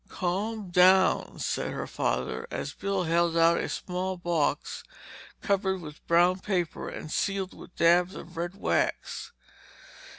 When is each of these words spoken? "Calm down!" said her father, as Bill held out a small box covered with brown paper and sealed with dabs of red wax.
"Calm 0.09 0.71
down!" 0.71 1.37
said 1.37 1.71
her 1.73 1.85
father, 1.85 2.47
as 2.49 2.73
Bill 2.73 3.03
held 3.03 3.37
out 3.37 3.59
a 3.59 3.69
small 3.69 4.17
box 4.17 4.83
covered 5.43 5.79
with 5.79 6.03
brown 6.07 6.39
paper 6.39 6.89
and 6.89 7.11
sealed 7.11 7.53
with 7.53 7.75
dabs 7.75 8.15
of 8.15 8.35
red 8.35 8.55
wax. 8.55 9.31